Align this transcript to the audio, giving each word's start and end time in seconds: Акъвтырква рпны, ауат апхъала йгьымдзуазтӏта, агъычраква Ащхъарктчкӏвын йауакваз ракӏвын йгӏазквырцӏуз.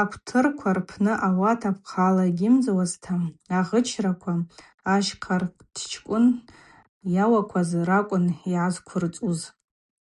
Акъвтырква 0.00 0.70
рпны, 0.78 1.12
ауат 1.28 1.60
апхъала 1.70 2.24
йгьымдзуазтӏта, 2.30 3.14
агъычраква 3.58 4.32
Ащхъарктчкӏвын 4.94 6.26
йауакваз 7.16 7.70
ракӏвын 7.88 8.26
йгӏазквырцӏуз. 8.50 9.40